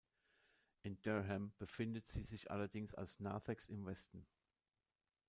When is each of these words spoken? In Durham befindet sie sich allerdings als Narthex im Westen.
In 0.81 0.99
Durham 1.03 1.53
befindet 1.59 2.07
sie 2.07 2.23
sich 2.23 2.49
allerdings 2.49 2.95
als 2.95 3.19
Narthex 3.19 3.69
im 3.69 3.85
Westen. 3.85 4.25